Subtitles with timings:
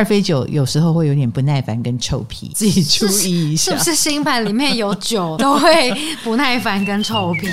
[0.00, 3.72] 二飞酒有时候会有点不耐烦跟臭屁，自己注意一下。
[3.72, 5.92] 是不是新盘里面有酒都会
[6.24, 7.46] 不耐烦跟臭屁？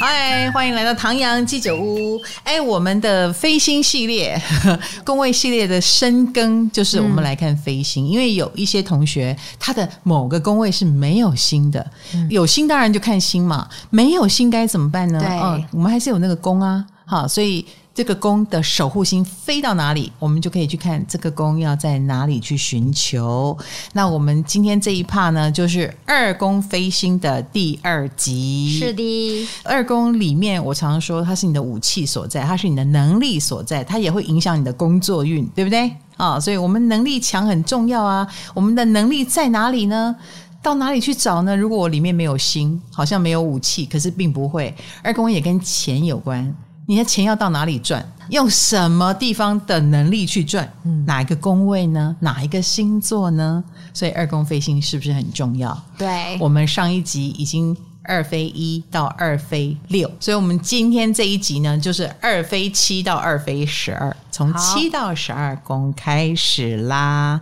[0.00, 2.18] 嗨，欢迎来到唐阳鸡酒屋。
[2.42, 4.40] 哎，我们的飞星系列，
[5.04, 8.06] 工位系列的深耕，就是我们来看飞星。
[8.06, 15.20] 嗯、因为有一些同学，他的某个工位是没有星的，嗯、有星当然就看星嘛，没有星该怎么办呢？
[15.20, 17.66] 对、哦，我们还是有那个宫啊，好，所以。
[17.92, 23.56] 这个宫的守护星飞到哪里，我们就可以去看这个宫要在哪里去寻求。
[23.92, 28.78] 那我们今天这一 part 呢，就是二宫飞星的第二集。
[28.78, 35.90] 是的，二宫里面，我常常说它是你的武器所在，它是你的能力所在，它也会影响你的工作运，对不对？
[36.16, 38.26] 啊，所以我们能力强很重要啊。
[38.54, 40.14] 我们的能力在哪里呢？
[40.62, 41.56] 到哪里去找呢？
[41.56, 44.74] 如果我里面没有星，好像没有武器，可是并不会。
[45.02, 46.54] 二宫也跟钱有关。
[46.90, 48.04] 你的钱要到哪里赚？
[48.30, 50.68] 用什么地方的能力去赚？
[50.82, 52.16] 嗯，哪一个宫位呢？
[52.18, 53.62] 哪一个星座呢？
[53.94, 55.80] 所以二宫飞星是不是很重要？
[55.96, 67.40] 对，我们上一集已经二飞一到二飞六，所以我们今天这一集呢，就是二飞七到二飞十二，从七到十二宫开始啦。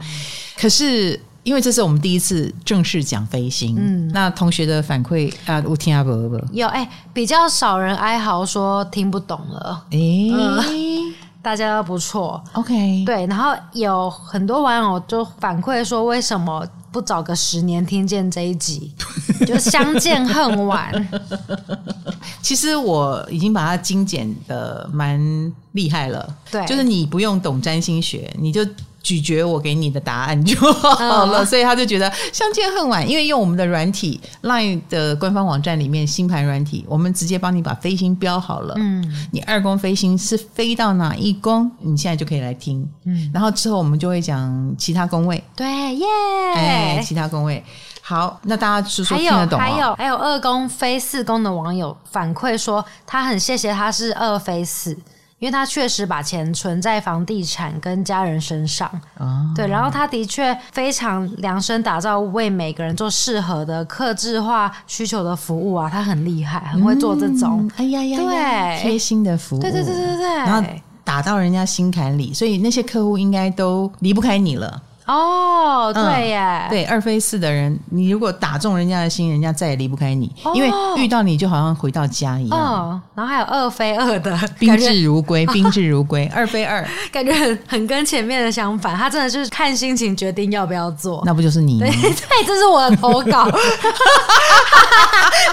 [0.58, 1.18] 可是。
[1.48, 18.92] 因为这是我们第一次正式讲飞行，嗯，那同学的反馈啊，我听不不有哎、欸，比较少人哀嚎说听不懂了，哎、欸嗯，大家都不错，OK，对，然后有很多网友就反馈说，为什么不早个十年听见这一集，
[19.48, 21.08] 就相见恨晚。
[22.42, 25.18] 其实我已经把它精简的蛮
[25.72, 28.60] 厉害了，对，就是你不用懂占星学，你就。
[29.08, 33.08] 咀嚼我给你的答案就好了，嗯、所以他就觉得相见恨晚。
[33.08, 38.74] 因为用我们的软体 LINE 的官方网站里面星盘软体，我们直接帮你把飞星标好了。
[38.76, 42.86] 嗯，你二宫飞星是飞到哪一宫，你现在就可以来听。
[43.06, 45.42] 嗯，然后之后我们就会讲其他宫位。
[45.56, 46.06] 对耶，
[46.54, 47.64] 哎，其他宫位。
[48.02, 49.64] 好，那大家是说听得懂吗？
[49.64, 54.94] 还有还有还有二宫飞四宫的网友反馈说，他很谢谢他是二飞四。
[55.38, 70.68] 因为他确实把钱存在房地产跟家人身上，哦、对，然后他的确非常量身打造，为每个人做适合的克制化需求的服务啊，他很厉害，很会做这种，嗯、哎呀呀，对，贴心的服务，对对对对对，然后
[71.04, 74.82] 打到人家心坎里，所以那些客户应该都离不开你了。
[75.08, 82.58] 哦，对耶，对二飞四的人，你如果打中人家的心，人家再也离不开你，因为遇到你就好像回到家一样。
[82.58, 91.22] 哦，然后还有二飞二的，宾至如归， 宾至如归，二飞二，感觉很很跟前面的相反，他真的就是看心情决定要不要做。
[91.24, 91.86] 那不就是你吗？
[91.86, 93.48] 对， 对，这是我的投稿，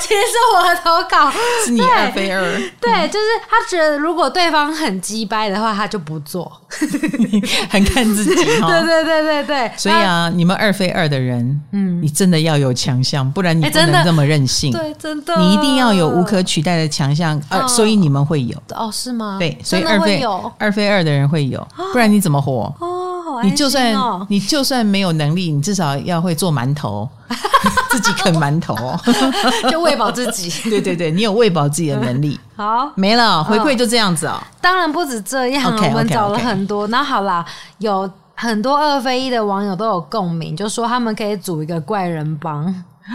[0.02, 1.32] 其实是我的投稿，
[1.66, 2.42] 是你二飞二，
[2.82, 6.52] 对，就是他觉得如果对方很鸡掰的话，他就不做，
[7.70, 9.45] 很看自己，对对对对。
[9.46, 14.72] 对， 所以啊，你们二非二的人，嗯，你真的要有强项，不然你不能这么任性。
[14.72, 18.58] 对，真的，你一定要有无可取代的强项，呃，所以你们会有。
[18.74, 19.38] 哦，是吗？
[19.40, 20.24] 对，所以二非
[20.58, 22.74] 二非二的人会有，不然你怎么活？
[22.80, 23.96] 哦，好，你就算
[24.28, 27.08] 你就算没有能力，你至少要会做馒头，
[27.92, 28.76] 自己啃馒头，
[29.70, 30.50] 就喂饱自己。
[30.70, 32.40] 对对对，你有喂饱自己的能力。
[32.56, 34.42] 好，没了，回馈就这样子哦。
[34.62, 36.88] 当然不止这样，我们找了很多。
[36.88, 37.46] 那好啦，
[37.80, 38.10] 有。
[38.36, 42.66] 很多二非一的网友都有共鸣，就说他们可以组一个怪人帮，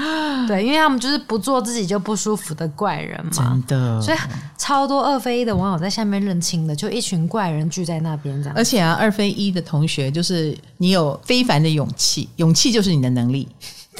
[0.48, 4.18] 对，因为他们就是不做自己就不舒服的怪人嘛，真的，所以
[4.56, 8.56] 超多二非一的网友在下面认亲的，就一群怪人聚在那边这样。
[8.56, 13.46] 而且啊，二非一的同学就是你有非凡的勇气，勇气就是你的能力。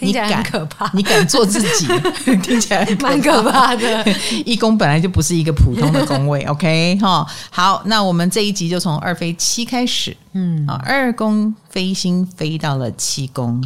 [0.00, 1.86] 听起来很可怕，你敢，你敢做自己，
[2.42, 4.04] 听起来蛮可怕的。
[4.46, 7.26] 一宫本来就不是一个普通的宫位，OK 哈。
[7.50, 13.62] 好，那我们这一集就从二飞七开始，嗯，啊，二宫飞星飞到了七宫。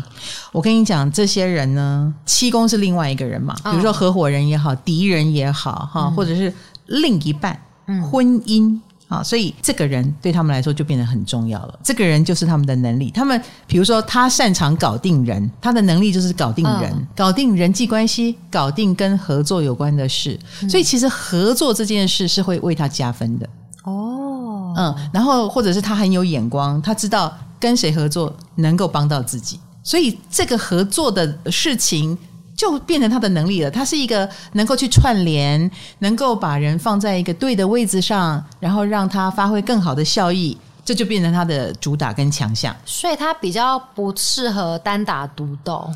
[0.53, 6.53] 我跟你讲，这些人呢，七宫是另外一个人嘛，比如说合伙人也好，敌人也好，哈，或者是
[6.87, 8.81] 另一半，嗯婚姻。
[9.15, 11.79] 啊，所以这个人对他们来说就变得很重要了。
[11.83, 13.11] 这个人就是他们的能力。
[13.11, 20.39] 他们比如说，他擅长搞定人，他的能力就是搞定人，嗯、搞定人际关系，搞定跟合作有关的事。
[20.69, 23.49] 所以其实合作这件事是会为他加分的。
[23.85, 32.17] 哦，嗯，然后或者是他很有眼光，他知道跟谁合作能够帮到自己，所以这个合作的事情。
[32.65, 33.71] 就变成他的能力了。
[33.71, 42.75] 他是一个能够去串联，能够把人放在一个对的位置上，然后让他发挥更好的效益，这就变成他的主打跟强项。
[42.87, 45.91] 所以他比较不适合单打独斗。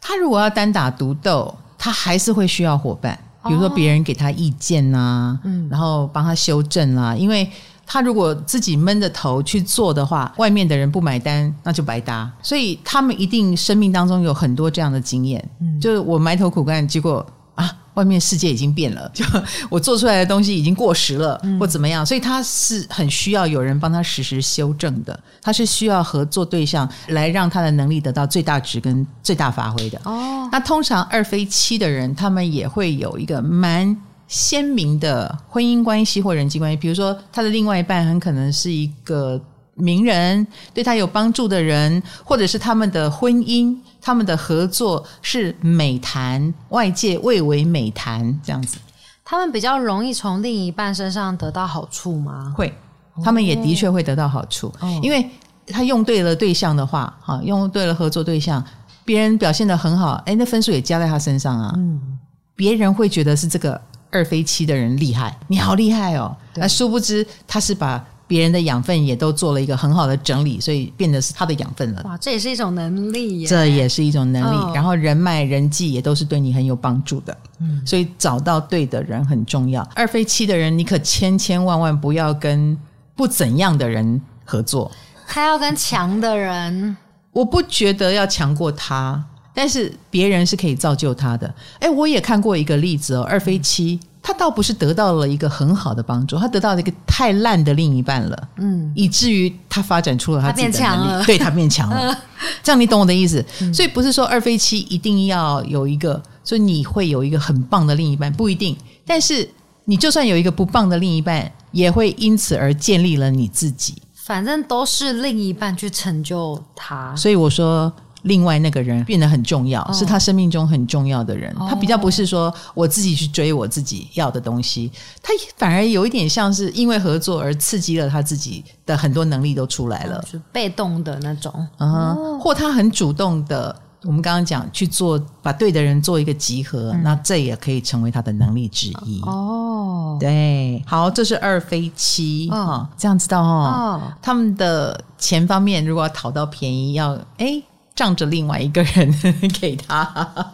[0.00, 3.18] 他如果要单打独斗，他还是会需要伙伴。
[3.44, 7.50] 比如说别人给他意见呐、啊，嗯，然后帮他修正啦、啊，因为
[7.86, 12.30] 他如果自己闷着头去做的话，外面的人不买单，那就白搭。
[12.42, 17.24] 所以他们一定生命当中有很多这样的经验，嗯，就是我埋头苦干，结果
[17.54, 17.78] 啊。
[17.94, 19.22] 外面世界已经变了， 就
[19.68, 30.00] 我做出来的东西已经过时了，嗯、或怎么样，所以他是很需要有人帮他实时修正的，他是需要合作对象来让他的能力得到最大值跟最大发挥的。
[30.04, 33.94] 哦，那通常二飞七的人，他们也会有一个蛮
[34.32, 39.38] 鲜明的婚姻关系或人际关系，比如说他的另外一半很可能是一个
[39.74, 43.76] 名人，对他有帮助的人，或者是他们的婚姻。
[44.04, 48.76] 他们的合作是美谈，外界蔚为美谈这样子。
[49.24, 52.52] 他们比较容易从另一半身上得到好处吗？
[52.56, 52.74] 会，
[53.22, 55.30] 他们也的确会得到好处，哦、因为
[55.68, 58.64] 他用对了对象的话，哈，用对了合作对象，
[59.04, 61.72] 别人表现得很好，哎，那分数也加在他身上啊。
[61.76, 62.18] 嗯，
[62.56, 63.80] 别人会觉得是这个
[64.12, 66.36] 二飞七的人厉害，你好厉害哦。
[66.54, 68.04] 那殊不知他是把。
[68.24, 72.00] 别人的养分也都做了一个很好的整理，所以变得是他的养分了。
[72.06, 73.46] 哇，这也是一种能力耶！
[73.46, 74.56] 这也是一种能力。
[74.56, 77.36] 哦、然后人脉、人际也都是对你很有帮助的。
[77.58, 79.82] 嗯，所以找到对的人很重要。
[79.94, 82.74] 二飞七的人，你可千千万万不要跟
[83.14, 84.90] 不怎样的人合作。
[85.26, 86.96] 他要跟强的人，
[87.32, 89.22] 我不觉得要强过他，
[89.54, 91.54] 但是别人是可以造就他的。
[91.78, 93.98] 哎，我也看过一个例子哦，二飞七。
[94.24, 102.16] 他倒不是得到了一个很好的帮助，他得到了一个太烂的另一半了，嗯，以至于他发展出了他自己的能力，他对他变强了。
[102.62, 103.44] 这样你懂我的意思？
[103.60, 108.76] 嗯、所以不是说二飞七一定要有一个，所以你会有一个很棒的另一半，不一定。
[109.04, 109.46] 但是
[109.86, 114.00] 你就算有一个不棒的另一半，也会因此而建立了你自己。
[114.14, 117.92] 反正都是另一半去成就他，所以我说。
[118.22, 121.52] 另外那个人变得很重要，哦、是他生命中很重要的人。
[121.58, 124.90] 哦、他比较不是说我自己去追我自己要的东西，
[125.22, 131.52] 他反而有一点像是因为合作而刺激了他自己的很多能力都出来了，哦、就被动的那种。
[131.78, 139.20] 嗯，哦、或他很主动的，我们刚刚讲去做，把对的人做一个集合，嗯、那这也可以成为他的能力之一。
[139.22, 143.50] 哦，对，好，这是二飞七啊、哦，这样知道哈。
[143.50, 147.62] 哦，他们的钱方面如果要讨到便宜要，要哎。
[147.94, 149.14] 仗着另外一个人
[149.60, 150.04] 给他，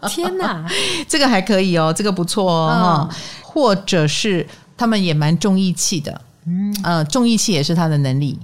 [0.09, 0.69] 天哪，
[1.09, 4.47] 这个还可以哦，这个不错哦，嗯、或者是
[4.77, 8.39] 他们也蛮重义气的，嗯，呃，重义气也是他的能力，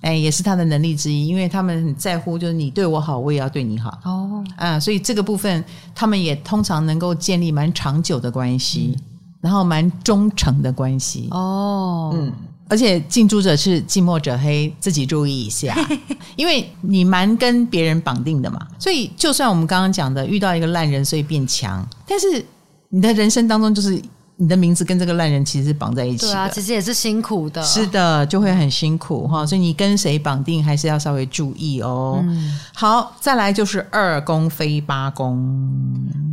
[0.00, 5.64] 哎，也是他的能力之一，因为他们很在乎，就是你对我好，我也要对你好，哦，啊，所以这个部分
[5.94, 9.02] 他们也通常能够建立蛮长久的关系，嗯、
[9.40, 12.32] 然后蛮忠诚的关系，哦，嗯。
[12.68, 15.76] 而且近朱者赤，近墨者黑，自己注意一下，
[16.36, 22.44] 因为你蛮跟别人绑定的嘛，所以就算我们刚刚讲的遇到一个烂人，所以变强，但是
[22.88, 24.00] 你的人生当中就是。
[24.38, 29.46] 你的名字跟这个烂人其实是绑在一起的，对啊，其实也是辛苦的，是的，就会很辛苦哈。
[29.46, 32.18] 所以你跟谁绑定，还是要稍微注意哦。
[32.22, 35.48] 嗯、好，再来就是二宫非八宫，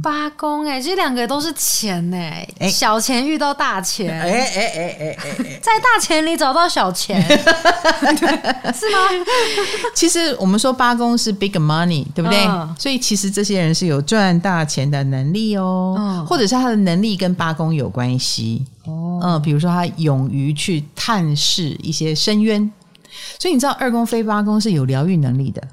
[0.04, 7.22] 八宫哎，这两个都是钱哎，诶小钱遇到大钱，哎哎哎哎哎，在大钱里找到小钱，
[8.76, 9.00] 是吗？
[9.96, 12.46] 其实我们说八宫是 big money，对不对？
[12.48, 17.93] 嗯、所以其实这些人是有赚大钱的能力哦，嗯、或者是他的能力跟八宫有。
[17.94, 18.66] 关系。
[18.86, 22.69] 哦，嗯，比如说他勇于去探视一些深渊，
[23.40, 25.66] 所以你知道二宫飞八宫是有疗愈能力的，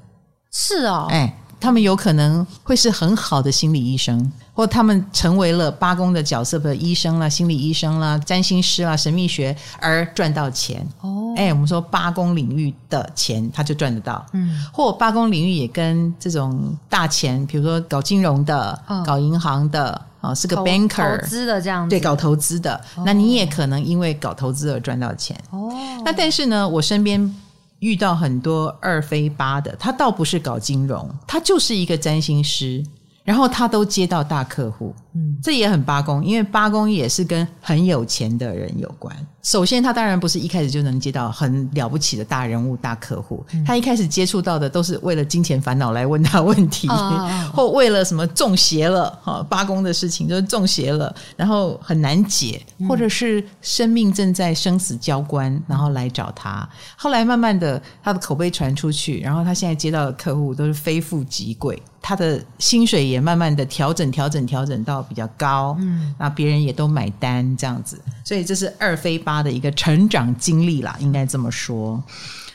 [0.51, 10.85] 是哦，哎，他们有可能会是很好的心理医生，或他们成为了八宫的角色的医生啦、心理医生啦、占星师啦、神秘学而赚到钱。
[11.01, 20.01] 哦，哎，我们说八宫领域的钱他就赚得到，嗯，或八宫领域也跟这种大钱，比如说搞金融的、哦、搞银行的。
[20.21, 25.35] 哦，是个 banker 投资的这样子，对，搞投资的，哦、那你也可能因为搞投资而赚到钱。
[25.49, 25.73] 哦，
[26.05, 27.35] 那但是呢，我身边
[27.81, 32.83] 遇到很多二非八的，他倒不是搞金融，他就是一个占星师。
[33.23, 39.15] 然后他都接到大客户，嗯，这也很八公，因为八公也是跟很有钱的人有关。
[39.43, 56.67] 首先，他当然不是一开始就能接到很了不起的大人物、大客户，嗯、他一开始接触到的都是为了金钱烦恼来问他问题，哦、 或为了什么中邪了，哈，八公的事情就是中邪了，然后很难解，或者是生命正在生死交关，然后来找他。
[56.95, 61.81] 后来慢慢的，他的口碑传出去，然后他现在接到的客户都是非富即贵。
[62.01, 72.03] 他的薪水也慢慢的调整、调整、调整到比较高，嗯，那别人也都买单这样子，所以这是二飞八的一个成长经历啦，应该这么说。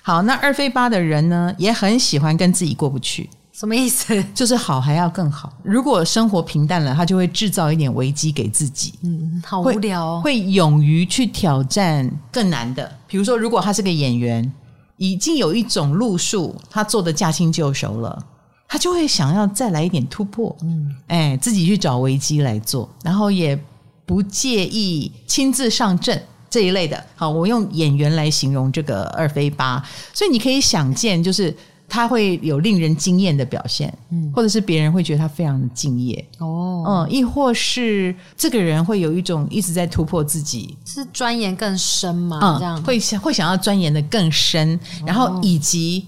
[0.02, 4.22] 好，那二飞八的人呢，也很喜欢跟自己过不去，什么意思？
[4.34, 5.52] 就是好还要更好。
[5.62, 8.94] 如果生活平淡了，他就会制造一点危机给自己。
[9.02, 10.20] 嗯，好无聊哦。
[10.22, 12.92] 会，会勇于去挑战更难的。
[13.06, 14.52] 比如说，如果他是个演员，
[14.96, 18.24] 已经有一种路数，他做的驾轻就熟了，
[18.68, 20.54] 他就会想要再来一点突破。
[20.62, 23.58] 嗯，哎，自己去找危机来做，然后也
[24.04, 27.02] 不介意亲自上阵这一类的。
[27.14, 29.82] 好，我用演员来形容这个二飞八，
[30.12, 31.54] 所以你可以想见，就是。
[31.88, 42.40] 他会有令人惊艳的表现，嗯，或者是别人会觉得他非常的敬业哦，嗯，亦或是这个人会有一种一直在突破自己，是钻研更深吗？
[42.42, 46.04] 嗯，这样会想会想要钻研的更深，然后以及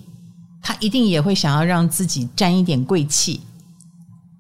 [0.62, 3.41] 他一定也会想要让自己沾一点贵气，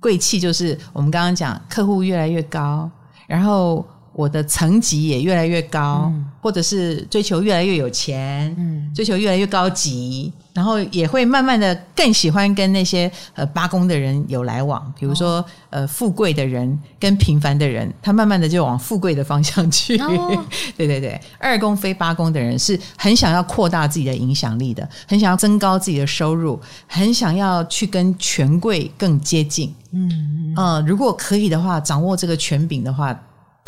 [0.00, 2.90] 贵气就是我们刚刚讲客户越来越高，
[3.26, 3.86] 然后。
[4.18, 19.96] 我的层级也越来越高，嗯、或者是追求越来越有钱，嗯，追求越来越高级，然后也会慢慢的更喜欢跟那些呃八宫的人有来往，比如说、哦、呃富贵的人跟平凡的人，他慢慢的就往富贵的方向去。
[19.98, 20.44] 哦、
[20.76, 29.72] 对对对，二宫非八宫的人是很想要扩大自己的影响力的，很想要增高自己的收入，很想要去跟权贵更接近。
[29.92, 33.16] 嗯嗯、呃，如果可以的话，掌握这个权柄的话。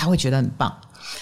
[0.01, 0.75] 他会觉得很棒。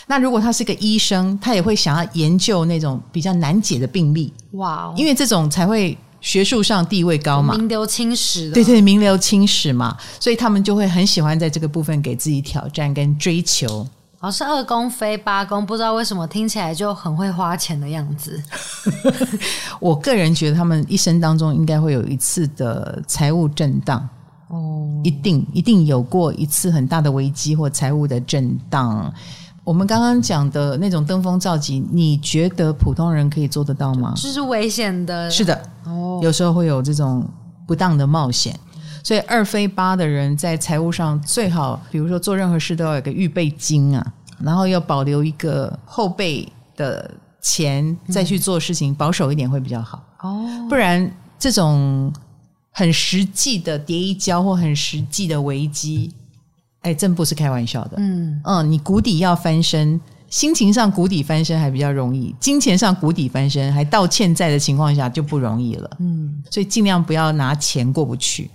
[0.06, 4.32] 那如果他是个医生，他也会想要研究那种比较难解的病例。
[4.52, 8.54] 哇 Wow，因为这种才会学术上地位高嘛，名留青史的。
[8.54, 13.84] 对对，名留青史嘛，所以他们就会很喜欢在这个部分给自己挑战跟追求。
[14.20, 18.42] 哦，是二宫非八宫，不知道为什么听起来就很会花钱的样子。
[19.80, 24.08] 我个人觉得他们一生当中应该会有一次的财务震荡。
[24.48, 29.12] 哦，一定一定有过一次很大的危机或财务的震荡。
[29.62, 34.14] 我们刚刚讲的那种登峰造极，你觉得普通人可以做得到吗？
[34.16, 35.30] 这是危险的。
[35.30, 37.28] 是的，哦，有时候会有这种
[37.66, 38.58] 不当的冒险。
[39.04, 47.10] 所以二非八的人在财务上最好，比如说做任何事都要有个预备金啊，然后要保留一个后备的
[47.42, 50.02] 钱再去做事情，嗯、保守一点会比较好。
[50.22, 52.10] 哦，不然这种。
[52.78, 56.14] 很实际的叠一跤或很实际的危机，
[56.82, 57.96] 哎，真不是开玩笑的。
[57.96, 65.90] 嗯嗯，你谷底要翻身，心情上谷底翻身还比较容易，金钱上谷底翻身还到欠债的情况下就不容易了。
[65.98, 68.48] 嗯，所以尽量不要拿钱过不去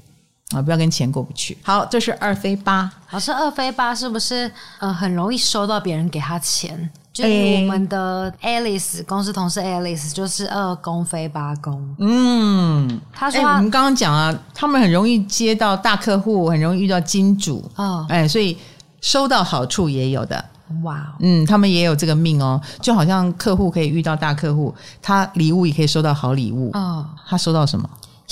[0.56, 1.58] 啊，不要跟钱过不去。
[1.62, 2.89] 好，这是二飞八。
[3.12, 4.50] 老师，二飞八是不是
[4.80, 6.89] 呃很容易收到别人给他钱？
[7.13, 11.96] 就是我们的 Alice、欸、公司同事 Alice 就是二宫非八宫。
[12.00, 17.63] 嗯，他说我们刚刚讲啊，他们很容易接到大客户，很容易遇到金主。
[17.75, 18.58] 哦，哎，所以
[19.00, 20.43] 收到好处也有的。
[20.82, 26.72] 哇，嗯，他们也有这个命哦，就好像客户可以遇到大客户，他礼物也可以收到好礼物。
[26.74, 27.88] 哦，他收到什么？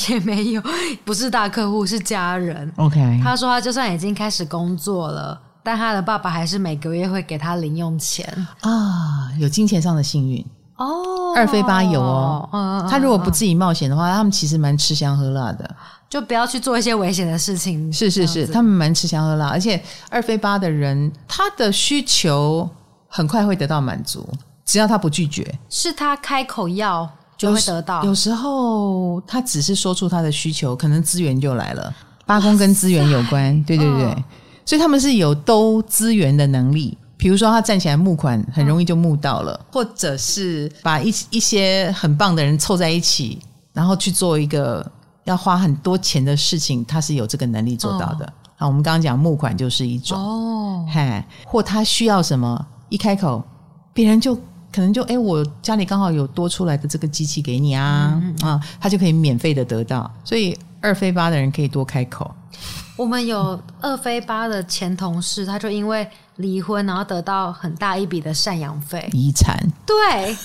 [0.09, 0.63] 也没有，
[1.05, 2.71] 不是大客户，是家人。
[2.77, 5.39] OK，他说他就算已经开始工作了。
[5.63, 8.25] 但他的爸爸还是每个月会给他零用钱
[8.61, 10.43] 啊，有金钱上的幸运
[10.77, 11.33] 哦。
[11.35, 15.75] 二非八有哦，嗯、他如果不自己冒险的话，他们其实蛮吃香喝辣的，
[16.09, 17.91] 就不要去做一些危险的事情。
[17.93, 22.69] 是是是，他们蛮吃香喝辣，而且二非八的人，他的需求
[23.07, 24.27] 很快会得到满足，
[24.65, 28.03] 只要他不拒绝，是他开口要就会得到。
[28.03, 31.93] 有时候他只是说出他的需求，可能资源就来了。
[32.25, 34.05] 八宫跟资源有关，塞对对对。
[34.05, 34.23] 哦
[34.71, 43.37] 所以他们是有兜资源的能力，比如说他站起来募款，很容易就募到了，嗯、或者是把一一些很棒的人凑在一起，
[43.73, 44.89] 然后去做一个
[45.25, 48.25] 要花很多钱的事情，他是有这个能力做到的。
[48.25, 53.43] 哦、好，我们刚刚讲募款就是一种哦，嘿，或他需要什么，一开口，
[53.91, 54.33] 别人就
[54.71, 60.09] 可能就哎，我家里刚好有多出来的这个机器给你啊，啊，他就可以免费的得到。
[60.23, 62.33] 所以二非八的人可以多开口。
[63.01, 69.57] 我们有二飞八的前同事，他就因为离婚，然后得到很大一笔的赡养费遗产。
[69.87, 70.37] 对，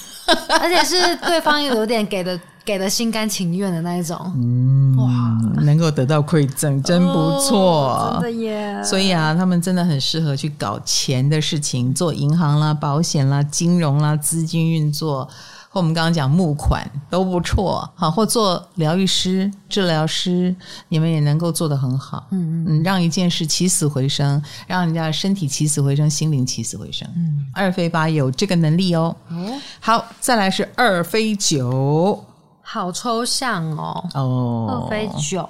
[0.59, 4.19] 而且是对方有点给的，给的心甘情愿的那一种。
[4.35, 8.83] 嗯，哇，能够得到馈赠，真不错，哦，真的耶！
[8.83, 15.29] 所以啊，他们真的很适合去搞钱的事情，做银行啦、保险啦、金融啦、资金运作。
[15.79, 20.55] 我们刚刚讲募款都不错，好，或做疗愈师、治疗师，
[20.89, 29.15] 你们也能够做得很好，嗯嗯，让一件事起死回生，让人家身体起死回生，心灵起死回生，嗯，二飞八有这个能力哦。
[29.29, 32.25] 哦，好，再来是二飞九，
[32.63, 34.09] 好抽象哦。
[34.15, 35.47] 哦，二飞九，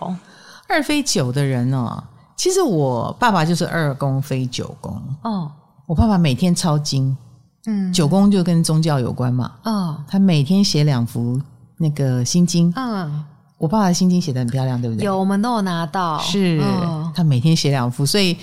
[0.68, 2.02] 二飞九的人哦，
[2.35, 5.52] 其实我爸爸就是二宫飞九宫，哦，
[5.87, 7.16] 我爸爸每天抄经。
[7.67, 9.53] 嗯，九宫就跟宗教有关嘛。
[9.65, 11.41] 嗯，他每天写两幅
[11.79, 12.73] 那个心经。
[12.77, 13.25] 嗯，
[13.59, 15.05] 我爸爸的心经写的很漂亮，对不对？
[15.05, 16.19] 有，我们都有拿到。
[16.21, 18.37] 是，嗯、他每天写两幅，所以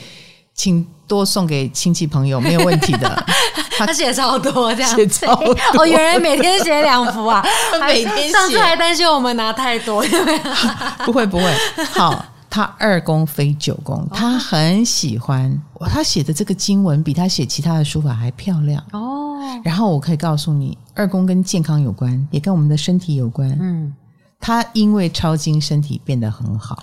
[0.53, 3.25] 请多送给亲戚朋友，没有问题的。
[3.77, 5.57] 他写超多，这样写超多。
[5.77, 7.43] 哦，原来每天写两幅啊！
[7.87, 8.31] 每天写。
[8.31, 10.39] 上次还担心我们拿太多，有没有？
[11.05, 11.43] 不会不会。
[11.91, 19.39] 好，他二宫非九宫，他很喜欢他写的这个经文，比他写其他的书法还漂亮哦。
[19.63, 23.49] 然后我可以告诉你，二宫跟健康有关，也跟我们的身体有关。
[23.59, 23.91] 嗯，
[24.39, 26.77] 他因为抄经，身体变得很好。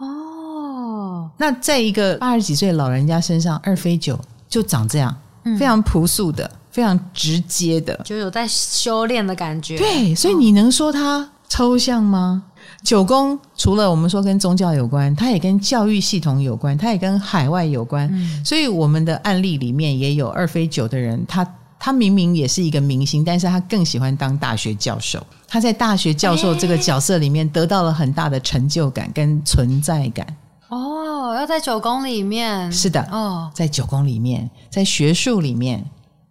[0.00, 5.16] 哦，那在一个八十几岁的老人家身上，二非九就长这样。
[5.56, 9.78] 非常朴素的，非常直接的，就有在修炼的感觉。
[9.78, 12.42] 对，所以你能说他抽象吗？
[12.82, 18.08] 九宫除了我们说跟宗教有关，它也跟教育系统有关，它也跟海外有关。
[18.12, 21.46] 嗯、所以我们的案例里面也有二飞九的人，他
[21.78, 25.24] 他明明也是一个明星，但是他更喜欢当大学教授。
[25.48, 30.26] 他在大学教授这个角色里面得到了很大的成就感跟存在感。
[30.68, 35.84] 哦，要在九宫里面，是的，哦，在九宫里面，在学术里面，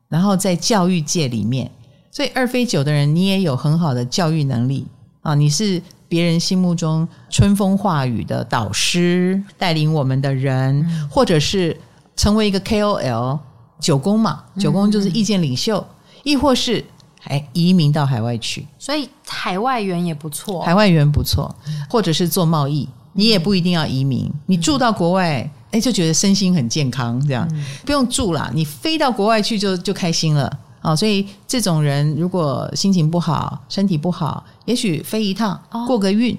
[0.10, 1.72] 然后在教育界里面，
[2.12, 4.86] 所以二飞九的人，你也有很好的教育能力
[5.22, 5.34] 啊！
[5.36, 11.76] 你是别人心目中春风化雨的导师，带领我们的人，嗯、或者是
[12.16, 13.40] 成为一个 KOL，
[13.80, 16.84] 九宫嘛，九宫就是意见领袖，嗯、亦或是
[17.24, 21.54] 哎移民到海外去，所以海外缘也不错，海外缘不错，
[21.90, 22.88] 或者是做贸易。
[23.14, 27.48] 你也不一定要移民，你住到国外，哎，就觉得身心很健康，这样。
[27.86, 30.60] 不用住啦，你飞到国外去就就开心了。
[30.82, 30.96] 啊！
[30.96, 36.38] 所以这种人如果心情不好、身体不好，也许飞一趟过个运。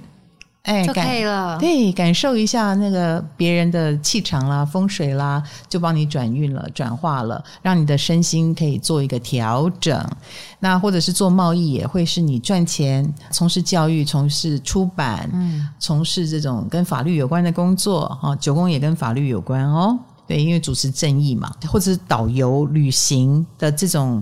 [0.62, 1.56] 哎，就可以了。
[1.60, 10.04] 对，感受一下那个别人的气场啦、风水啦，就帮你转运了、转化了，让你的身心可以做一个调整。
[10.58, 19.96] 那或者是做贸易，也会是你赚钱；从事教育、从事出版、嗯，从事这种跟法律有关的工作，哈，九宫也跟法律有关哦。
[20.26, 24.20] 对，因为主持正义嘛，或者是导游、旅行的这种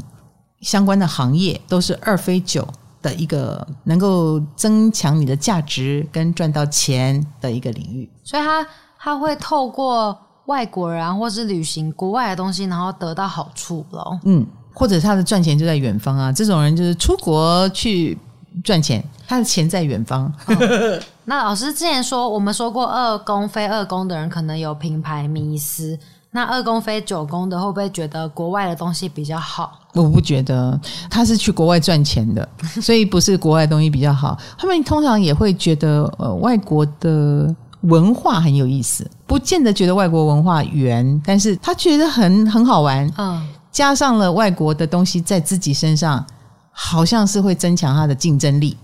[0.60, 2.68] 相关的行业，都是二飞九。
[3.04, 8.66] 的一个能够增强你的价值跟赚到钱的一个领域，所以他
[8.98, 14.18] 他会透过外国人啊，或是旅行国外的东西，然后得到好处咯。
[14.24, 18.16] 嗯，或者他的赚钱就在远方啊，这种人就是出国去
[18.64, 20.24] 赚钱，他的钱在远方。
[20.46, 25.98] 哦、那老师之前说，我们说过二宫非二宫的人可能有品牌迷思。
[26.36, 29.78] 那二宫飞九宫的会不会觉得国外的东西比较好？
[29.92, 32.46] 我不觉得，他是去国外赚钱的，
[32.82, 34.36] 所以不是国外的东西比较好。
[34.58, 43.08] 他们通常也会觉得，呃，外国的文化很有意思，不见得觉得外国文化圆，但是他觉得很很好玩。
[43.16, 46.26] 嗯，加上了外国的东西在自己身上，
[46.72, 48.76] 好像是会增强他的竞争力。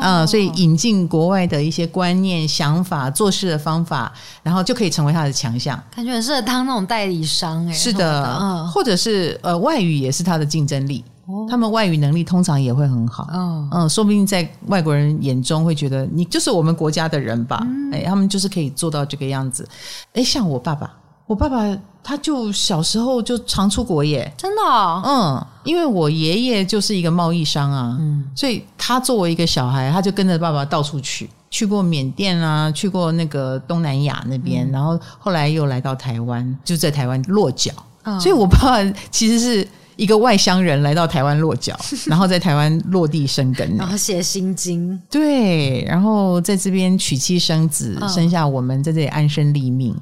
[0.00, 4.12] 啊、嗯，所以引进国外的一些观念、想法、做事的方法，
[4.42, 5.80] 然后就可以成为他的强项。
[5.94, 7.74] 感觉很适合当那种代理商哎、欸。
[7.74, 11.04] 是的，嗯，或者是呃，外语也是他的竞争力。
[11.26, 13.28] 哦，他们外语能力通常也会很好。
[13.32, 17.58] 嗯嗯，说不定在外国人眼中会觉得你就是我们国家的人吧？
[17.92, 19.68] 哎、嗯，他们就是可以做到这个样子。
[20.14, 20.90] 哎，像我爸爸。
[21.26, 21.58] 我爸爸
[22.02, 25.02] 他就小时候就常出国耶，真的哦？
[25.04, 37.70] 嗯，因为我爷爷就是一个贸易商啊，嗯，所以他作为一个小孩，他就跟着爸爸到处去，去过缅甸啊，去过那个东南亚那边，嗯，然后后来又来到台湾，就在台湾落脚。
[38.04, 49.94] 嗯，所以我爸爸其实是一个外乡人来到台湾落脚， 然后在台湾落地生根，然后写心经，对，然后在这边娶妻生子，嗯，生下我们，在这里安身立命。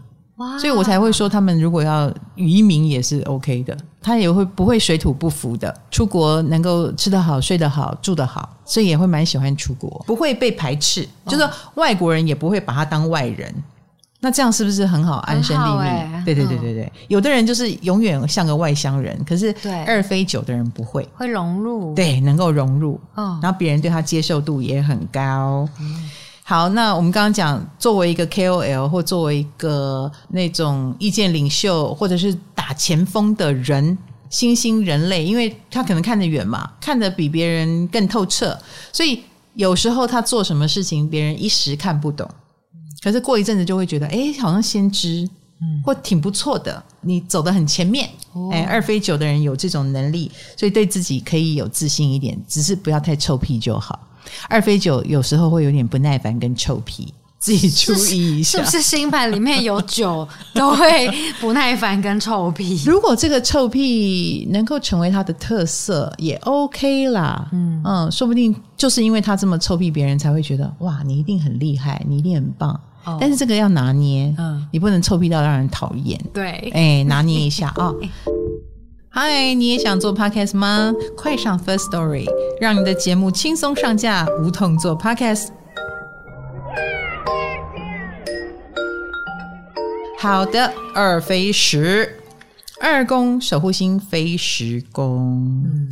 [0.61, 13.55] 所以我才会说，他们如果要移民也是 OK 的，他也会不会水土不服的，出国能够吃得好、睡得好、住得好，所以也会蛮喜欢出国，不会被排斥，哦、就是外国人也不会把他当外人。
[14.21, 15.79] 那这样是不是很好安身立命？
[15.79, 19.55] 欸、对对对对对，嗯、有的人就是永远像个外乡人，可是
[19.87, 25.69] 二非九的人不会，会融入，对，能够融入，嗯，然后别人对他接受度也很高。
[25.81, 26.11] 嗯
[26.49, 33.99] 好，那我们刚刚讲，作为一个 KOL 或作为一个那种意见领袖，或者是打前锋的人，
[34.31, 38.57] 新兴人类，因为他可能看得远嘛，看得比别人更透彻，
[38.93, 42.31] 所以有时候他做什么事情，别人一时看不懂，
[43.03, 45.29] 可是过一阵子就会觉得，哎，好像先知，
[45.85, 48.09] 或挺不错的，你走得很前面，
[48.53, 53.99] 哎，二飞九的人有这种能力，所以对自己可以有自信一点，只是不要太臭屁就好。
[54.49, 58.83] 二飞酒有时候会有点不耐烦跟臭屁， 自己注意一下，是不是？
[58.83, 61.09] 新盘里面有酒都会
[61.41, 62.83] 不耐烦跟臭屁？
[62.85, 67.49] 如果这个臭屁能够成为他的特色，也 OK 啦。
[67.53, 69.05] 嗯嗯，说不定就是？
[69.05, 72.79] 因为他这么臭屁，别人才会觉得哇，你一定很厉害，你一定很棒。
[73.05, 76.21] 哦、但是这个要拿捏，嗯，你不能臭屁到让人讨厌。
[76.35, 77.93] 对，哎，拿捏一下啊。
[79.19, 80.93] 嗨，你也想做 Podcast 吗？
[81.17, 82.27] 快上 First Story，
[82.61, 85.49] 让你的节目轻松上架，无痛做 Podcast。
[90.19, 92.21] 好的，二飞十，
[92.79, 95.89] 二宫守护星飞十宫，嗯，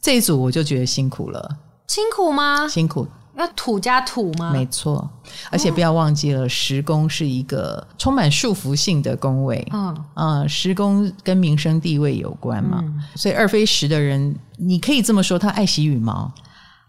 [0.00, 1.56] 这一组我就觉得辛苦了，
[1.88, 2.68] 辛苦吗？
[2.68, 4.50] 辛苦，要土加土吗？
[4.52, 5.08] 没错，
[5.50, 16.30] 而且不要忘记了，十宫是一个充满束缚性的宫位，嗯嗯，十宫跟民生地位有关嘛，嗯，所以二飞十的人，你可以这么说，他爱惜羽毛。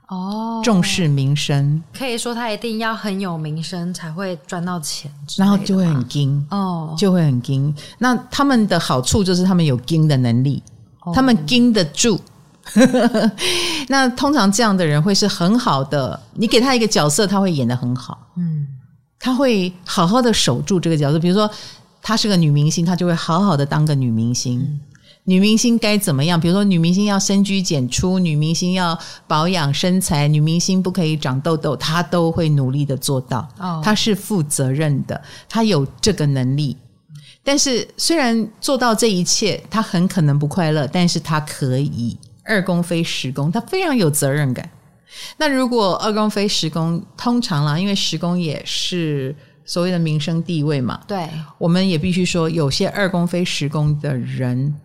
[0.10, 7.74] 哦，重视民生，可以说他一定要很有名声才会赚到钱，然后就会很精哦，就会很精。
[8.00, 10.62] 那他们的好处就是他们有精的能力，
[11.06, 12.20] 哦、他们精得住。
[13.90, 18.18] 那通常这样的人会是很好的，你给他一个角色，他会演得很好。
[18.38, 18.68] 嗯，
[19.20, 21.20] 他会好好的守住这个角色。
[21.20, 21.50] 比如说，
[22.02, 24.60] 她是个女明星，她就会好好的当个女明星。
[24.60, 24.80] 嗯
[25.26, 26.38] 女明星该怎么样？
[26.38, 33.48] 比如说，女明星要深居简出，女明星要保养身材，女明星不可以长痘痘，她都会努力的做到。
[33.58, 36.76] 哦，她是负责任的，她有这个能力。
[37.42, 42.18] 但是，虽然做到这一切，她很可能不快乐，但是她可以。
[42.44, 44.70] 二宫非十宫，他非常有责任感。
[45.38, 54.76] 那如果二宫非十宫，通常啦，因为十宫也是所谓的名声地位嘛，对，我们也必须说，有些二宫非十宫的人。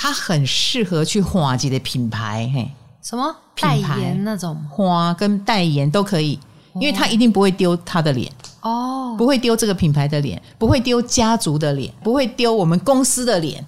[0.00, 2.70] 他很适合去花季的品牌，嘿，
[3.02, 3.34] 什么？
[3.60, 4.56] 代言那种？
[4.70, 6.38] 花跟代言都可以，
[6.74, 13.66] 因为他一定不会丢他的脸哦，不会丢这个品牌的脸，不会丢家族的脸，不会丢我们公司的脸，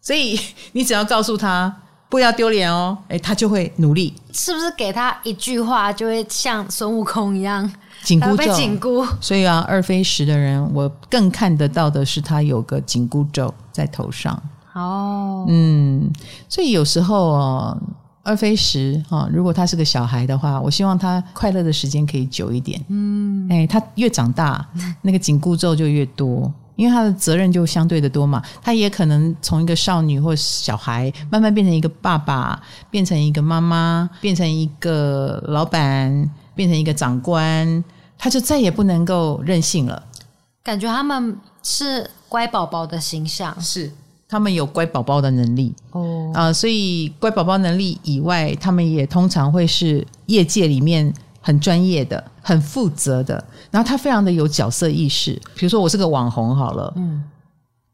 [0.00, 0.38] 所以
[0.70, 1.81] 你只要告诉他
[2.12, 4.12] 不要丢脸哦，诶，他就会努力。
[4.32, 7.72] 是不是给他一句话就会像孙悟空一样
[8.02, 8.36] 紧箍咒？
[8.36, 9.02] 被紧箍。
[9.18, 14.38] 所以啊，二飞十的人，我更看得到的是他有个紧箍咒在头上。
[14.74, 16.12] 哦，嗯，
[16.50, 17.78] 所以有时候哦，
[18.22, 22.78] 二飞十哈，如果他是个小孩的话，我希望他快乐的时间可以久一点。
[22.90, 24.68] 嗯，哎，他越长大，
[25.00, 28.42] 那个紧箍咒就越多，因为他的责任就相对的多嘛。
[28.62, 37.84] 他也可能从一个少女或小孩，慢慢变成一个爸爸，变成一个妈妈，变成一个老板，变成一个长官，
[38.18, 40.02] 他就再也不能够任性了。
[40.62, 43.90] 感觉他们是乖宝宝的形象，是。
[44.28, 53.44] 他们有乖宝宝的能力哦，啊、呃，所以乖宝宝能力以外，他们也通常会是业界里面很专业的、很负责的。
[53.70, 55.32] 然后他非常的有角色意识。
[55.54, 57.22] 比如说，我是个网红好了，嗯，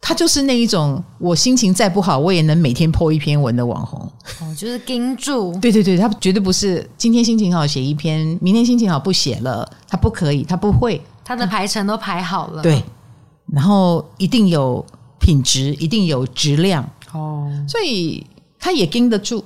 [0.00, 4.00] 他就是那一种，我心情再不好，我也能每天 po 一篇文的网红。
[4.40, 5.52] 哦，就是盯住。
[5.60, 12.62] 对对对，他绝对不是今天心情好写一篇，明天心情好不写了，他不可以，他不会，他的排程都排好了。
[12.62, 12.80] 对，
[13.52, 14.86] 然后一定有。
[15.20, 18.24] 品质一定有质量哦，所以
[18.58, 19.44] 他也盯得住，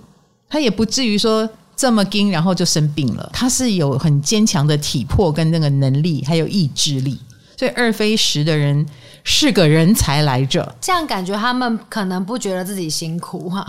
[0.49, 1.49] 他也不至于说
[1.83, 3.29] 这么硬，然后就生病了。
[3.33, 7.18] 他是有很坚强的体魄跟那个能力，还有意志力。
[7.57, 8.87] 所以二非十的人
[9.25, 10.77] 是个人才来着。
[10.81, 13.66] 这样感觉他们可能不觉得自己辛苦哈、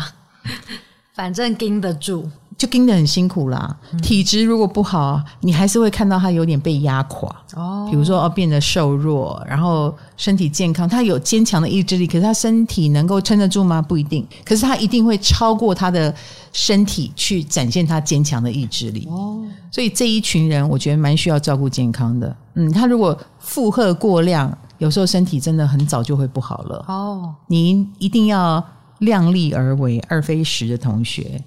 [1.16, 2.30] 反正盯得住。
[2.58, 7.88] 就盯得很辛苦啦，体质如果不好，你还是会看到他有点被压垮哦。
[7.90, 13.82] 比如说哦，变得瘦弱，然后身体健康，他有坚强的意志力，可是他身体能够撑得住吗？
[13.82, 14.26] 不一定。
[14.46, 16.14] 可是他一定会超过他的
[16.52, 19.42] 身体去展现他坚强的意志力哦。
[19.72, 22.36] 所以这一群人，我觉得蛮需要照顾健康的。
[22.54, 27.34] 嗯，他如果负荷过量，有时候身体真的很早就会不好了哦。
[27.48, 28.64] 你一定要
[29.00, 31.44] 量力而为，二非十的同学。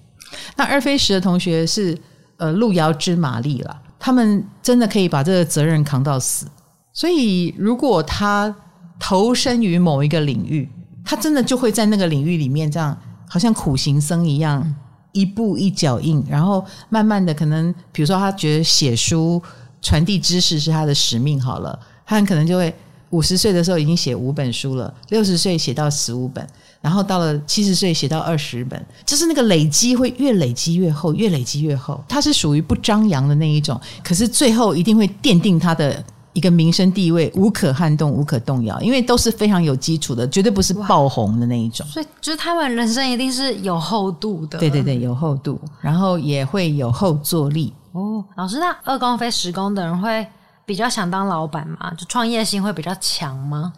[0.57, 1.97] 那二飞石的同学是
[2.37, 6.47] 呃路遥知马力了，他们真的可以把这个责任扛到死。
[6.93, 8.55] 所以如果他
[8.99, 10.69] 投身于某一个领域，
[11.05, 12.97] 他真的就会在那个领域里面这样，
[13.29, 14.75] 好像苦行僧一样，
[15.13, 19.43] 一步一脚印，然后慢慢的可能，比如说他觉得写书
[19.83, 22.75] 传递知识是他的使命，好了，他很可能就会
[23.11, 26.47] 五十岁的时候已经写五本书了，六十岁写到十五本。
[26.87, 32.01] 然后到了七十岁写到二十本，就是那个累积会越累积越厚，越累积越厚。
[32.09, 36.01] 他是属于不张扬的那一种，可是最后一定会奠定他的
[36.33, 41.85] 一个名声地位，无可撼动、无可动摇，因为都是非常有基础的，绝对不是爆红的那一种。
[41.89, 44.57] 所以，就是他们人生一定是有厚度的。
[44.61, 47.73] 对对对，有厚度，然后也会有后坐力。
[47.91, 50.25] 哦，老师，那二宫非十宫的人会
[50.65, 51.93] 比较想当老板吗？
[51.99, 53.73] 就创业心会比较强吗？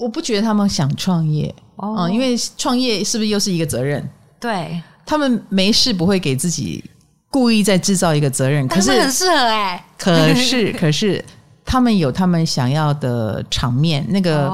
[0.00, 4.02] 我不觉得他们想创业哦、嗯，因为创业是不是又是一个责任？
[4.40, 6.82] 对，他们没事不会给自己
[7.30, 9.84] 故意再制造一个责任，可是很适合哎、欸。
[9.98, 11.22] 可是 可是
[11.64, 14.50] 他们有他们想要的场面，那个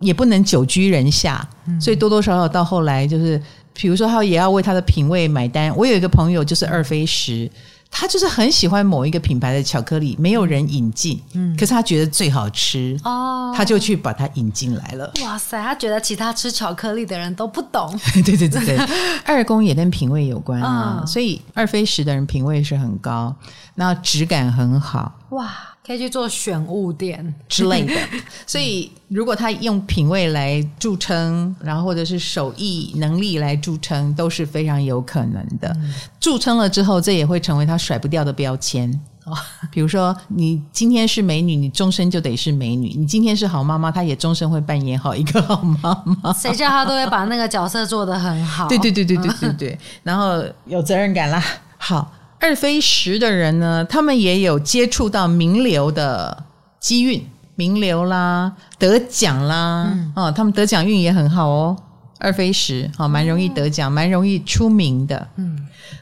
[0.00, 3.40] 也不能久居人下，哦、所以多多少少到后来就是，
[3.72, 5.74] 比如说他也要为他的品味买单。
[5.76, 7.50] 我有一个朋友就是二非时。
[7.90, 15.12] 他就是很喜欢某一个品牌的巧克力，没有人引进，嗯，可是他觉得最好吃哦，他就去把它引进来了。
[15.22, 17.98] 哇塞，他觉得其他吃巧克力的人都不懂。
[18.14, 18.78] 对对对对，
[19.26, 23.34] 二宫也跟品味有关啊，嗯、所以二非食的人品味是很高，
[23.74, 25.12] 那质感很好。
[25.30, 25.50] 哇。
[25.88, 27.94] 可以去做选物店之类的，
[28.46, 35.74] 所以如果他用品味来著称，然后或者是手艺能力来著称，都是非常有可能的。
[35.80, 39.00] 嗯、著称了之后，这也会成为他甩不掉的标签。
[39.24, 39.34] 哦，
[39.70, 46.30] 比如说你今天是美女，你终身就得是美女；你今天是好妈妈，她也终身会扮演好一个好妈妈。
[46.34, 48.68] 谁叫她都会把那个角色做得很好？
[48.68, 51.42] 对对对对对对对，然后有责任感啦。
[51.78, 52.12] 好。
[52.40, 56.44] 二非十的人呢，他们也有接触到名流的
[56.80, 61.76] 机运，名流啦，得奖啦，嗯、哦，他们得奖运也很好哦。
[62.20, 65.28] 二非十，好、哦，蛮容易得奖，蛮容易出名的。
[65.36, 65.56] 嗯，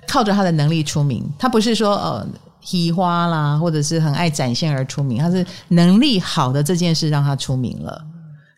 [0.08, 2.26] 靠着他的能力出名，他不是说呃，
[2.62, 8.02] 喜花啦，或者是很爱展现而出名，他是能力好的这件事让他出名了，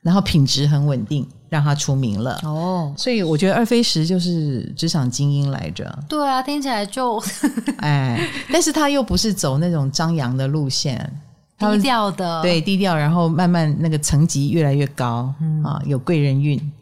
[0.03, 1.27] 然后品质很稳定。
[1.49, 2.39] 让他出名了。
[2.43, 5.99] 哦，所以我觉得二飞十就是职场精英来着。
[6.09, 7.23] 对啊，听起来就
[7.79, 11.11] 哎，但是他又不是走那种张扬的路线，
[11.59, 15.63] 低调的，对，低调，然后慢慢那个层级越来越高，嗯。
[15.63, 16.73] 啊，有贵人运。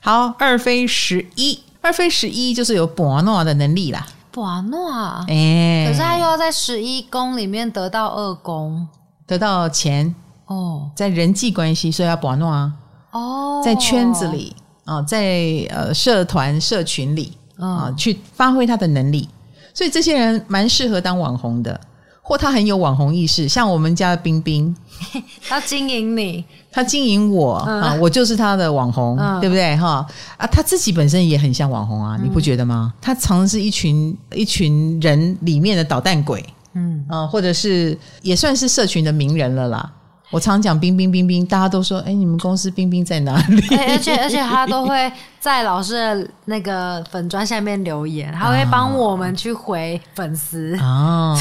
[0.00, 4.90] 好，二飞十一，二飞十一就是有博诺的能力啦，博诺，
[5.28, 8.86] 哎，可是他又要在十一宫里面得到二宫，
[9.26, 10.14] 得到钱。
[10.46, 12.72] 哦，在人际关系，所以要博诺啊。
[13.16, 19.28] 哦，在圈子里啊，在呃社团社群里啊，去发挥他的能力，
[19.72, 21.80] 所以这些人蛮适合当网红的，
[22.20, 24.76] 或他很有网红意识，像我们家的冰冰，
[25.48, 29.74] 他经营你，他经营我啊，我就是他的网红，对不对？
[29.76, 30.06] 哈？
[30.36, 32.92] 啊，他自己本身也很像网红啊，你不觉得吗？
[33.00, 37.04] 他常常是一群一群人里面的捣蛋鬼，嗯。
[37.08, 39.92] 啊，或者是也算是社群的名人了啦。
[40.30, 43.62] 我常讲冰冰冰冰，大家都说，哎，你们公司冰冰在哪里？
[43.88, 51.38] 而且而且他都会在老师的那个粉砖下面留言，他会帮我们去回粉丝 哦。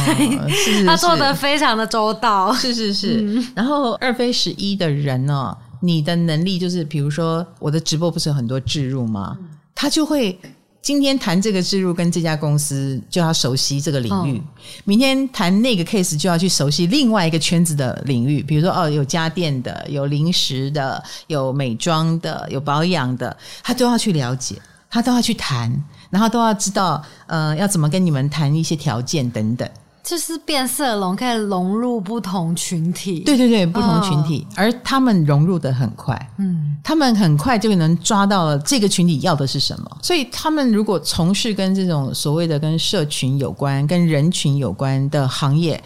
[0.85, 3.21] 他做的非常的周到，是是是。
[3.21, 9.37] 嗯、然后二非十一的人呢、哦，你的能力就是，比如说我的直播不是有很多置入吗？
[9.73, 10.39] 他就会。
[10.85, 14.41] 今天谈这个制入跟这家公司就要熟悉这个领域，哦、
[14.83, 25.73] 明天谈那个 case 就要去熟悉另外一个圈子的领域，比如说哦，有家电的，有零食的，有美妆的，有保养的，他都要去了解，他都要去谈，
[26.11, 29.67] 然后都要知道呃要怎么跟你们谈一些条件等等。
[30.05, 45.83] 就是变色龙可以融入不同群体，对对对，不同群体，哦、而他们融入的很快，嗯，他们很快就能抓到了这个群体要的是什么，所以他们如果从事跟这种所谓的跟社群有关、跟人群有关的行业，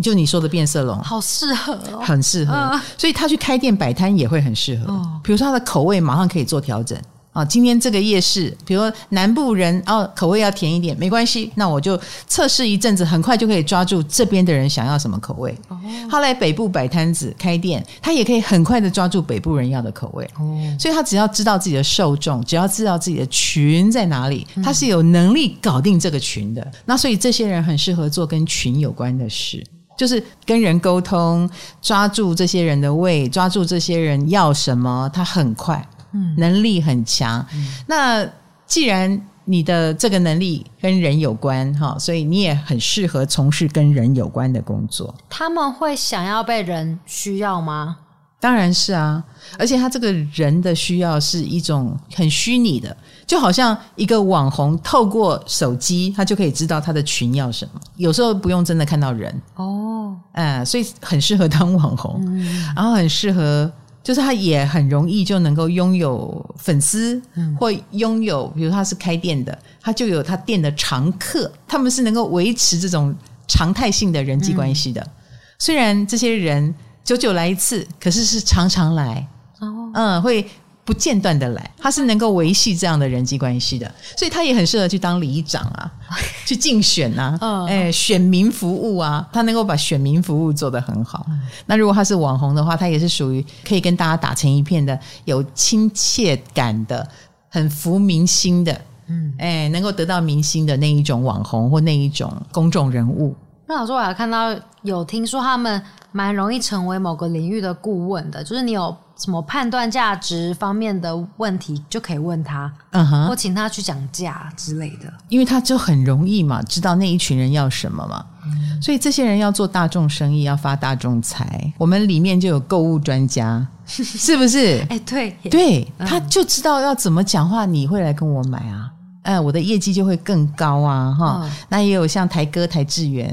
[0.00, 6.96] 就你说的变色龙，好适合哦，很适合，嗯、所以他去开店摆摊也会很适合，哦、比如说他的口味马上可以做调整。
[7.32, 15.56] 啊，今天这个夜市，比如说南部人哦，口味要甜一点，没关系，那我就测试一阵子，很快就可以抓住这边的人想要什么口味。
[15.68, 15.78] 哦，
[16.10, 20.28] 他来北部摆摊子开店，他也可以很快的抓住北部人要的口味。
[20.38, 26.60] 哦，所以他只要知道自己的受众，只要知道自己的群在哪里，他是有能力搞定这个群的。
[26.60, 29.64] 嗯，那所以这些人很适合做跟群有关的事，
[29.96, 31.48] 就是跟人沟通，
[31.80, 35.82] 抓住这些人的胃，抓住这些人要什么，他很快。
[36.12, 37.44] 嗯，能力很强。
[37.54, 38.26] 嗯、那
[38.66, 45.14] 既然你的这个能力跟人有关哈，所以你也很适合从事跟人有关的工作。
[45.28, 47.96] 他们会想要被人需要吗？
[48.38, 49.22] 当然是啊，
[49.58, 52.96] 而且他这个人的需要是一种很虚拟的，
[53.26, 57.80] 就好像一个网红透过手机，他就可以知道他的群要什么。
[57.96, 63.70] 有时候不用真的看到人哦，嗯，所以很适合当网红，嗯、然后很适合。
[64.02, 67.20] 就是他也很容易就能够拥有粉丝，
[67.58, 73.14] 或拥有，比如他是开店的，他就有他店的常客，他们是能够维持这种
[73.46, 75.00] 常态性的人际关系的。
[75.00, 75.10] 嗯、
[75.58, 79.26] 虽然这些人久久来一次，可是是常常来，
[79.60, 80.44] 哦，嗯，会
[80.84, 85.92] 不间断的来，他是能够维系这样的人际关系的，所以他也很适合去当里长啊，
[86.44, 91.24] 去竞选啊，哎，选民服务啊，他能够把选民服务做得很好。
[91.66, 97.08] 那如果他是网红的话，他也是属于可以跟大家打成一片的，有亲切感的，
[97.48, 103.36] 很服民心的，嗯，哎，能够得到民心的那一种网红或那一种公众人物。
[103.68, 108.96] 那老师，我还看到有听说他们蛮容易成为某个领域的顾问的，就是你有。
[109.22, 124.84] 什么判断价值方面的问题就可以问他，嗯哼，或请他去讲价之类的，因为他就很容易嘛，知道那一群人要什么嘛，嗯、所以这些人要做大众生意，要发大众财，我们里面就有购物专家， 是不是？
[124.90, 128.90] 哎、欸，对，对，他就知道要怎么讲话，你会来跟我买啊，
[129.22, 133.32] 哎，我的业绩就会更高啊，哈，嗯、那也有像台哥台志远，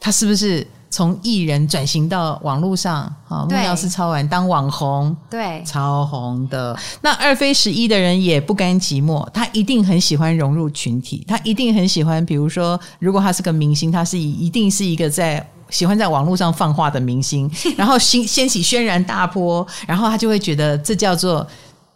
[0.00, 0.66] 他是不是？
[0.96, 6.74] 从艺人转型到网络上，啊，木曜是超玩当网红，对，超红的。
[7.02, 21.46] 那二非十一的人也不甘寂寞，他一定很喜欢融入群体，他一定很喜欢，比如说，如果他是个明星，他是一定是一个在喜欢在网络上放话的明星，然后掀掀起轩然大波，然后他就会觉得这叫做。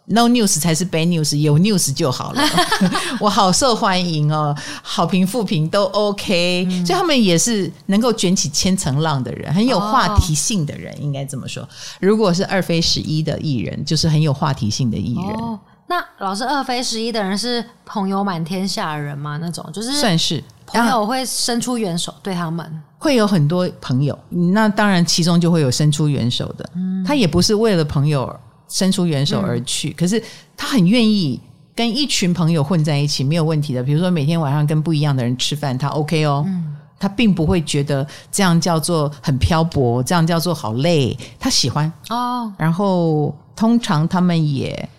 [0.05, 2.41] No news 才是 bad news，有 news 就好了。
[3.21, 11.65] 我好受欢迎哦，好评负评都 OK，嗯，所以他们也是能够卷起千层浪的人，很有话题性的人，哦，应该这么说。
[12.01, 15.35] 如果是二非十一的艺人，就是很有话题性的艺人。
[15.35, 19.37] 哦，那老师二非十一的人是朋友满天下的人吗？
[19.39, 24.17] 那种就是算是朋友会伸出援手对他们，会有很多朋友。
[24.29, 28.37] 那当然其中就会有伸出援手的，嗯，他也不是为了朋友。
[28.71, 30.23] 伸出援手而去，嗯、可是
[30.55, 31.39] 他很愿意
[31.75, 33.83] 跟一群朋友混在一起，没有问题的。
[33.83, 42.51] 比如说每天晚上跟不一样的人吃饭，他 OK 哦，嗯、他并不会觉得这样叫做很漂泊，这样叫做好累，他喜欢哦。
[42.57, 44.89] 然后通常他们也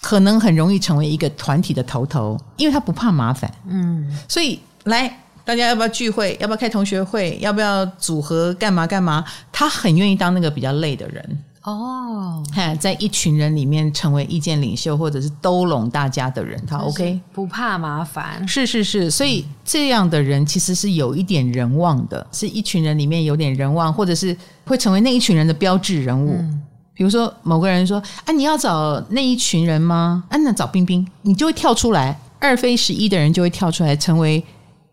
[0.00, 4.18] 可能很容易成为一个团体的头头，因为他不怕麻烦，嗯。
[4.28, 5.08] 所以来，
[5.44, 6.36] 大家要不要聚会？
[6.40, 7.38] 要不要开同学会？
[7.40, 8.52] 要不要组合？
[8.54, 9.24] 干嘛干嘛？
[9.52, 11.38] 他很愿意当那个比较累的人。
[11.64, 26.34] 哦，哈，在一群人里面成为意见领袖，或者是兜拢大家的人，他 OK，不怕麻烦，是是是，所以这样的人其实是有一点人望的，是一群人里面有点人望，或者是会成为那一群人的标志人物。
[26.36, 26.60] 嗯、
[26.94, 30.24] 比如说某个人说：“啊，你要找那一群人吗？
[30.30, 34.42] 啊，那找冰冰，你就会跳出来，二非十一的人就会跳出来，成为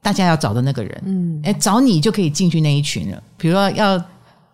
[0.03, 1.01] 大家要找的那个人。
[1.03, 3.23] 嗯，哎，找你就可以进去那一群了。
[3.39, 3.99] 比如说要。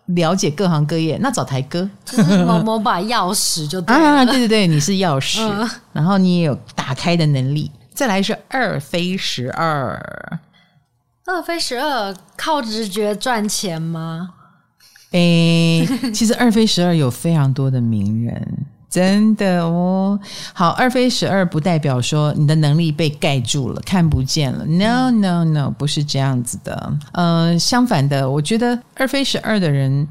[0.06, 7.70] 了解各行各业，那找台哥，就是某某把钥匙就对了啊，对对对，你是钥匙，嗯、然后你也有打开的能力。
[7.92, 10.38] 再来是二飞十二，
[11.24, 14.34] 二飞十二靠直觉赚钱吗？
[15.12, 18.66] 诶，其实二飞十二有非常多的名人。
[18.96, 20.18] 真的哦，
[20.54, 24.64] 好，二非十二不代表说你的能力被盖住了，看不见了。
[24.64, 26.98] No No No，不是这样子的。
[27.12, 30.08] 呃，相反的，我觉得二非十二的人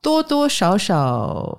[0.00, 1.58] 多多少少